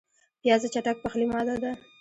[0.41, 1.71] پیاز د چټک پخلي ماده ده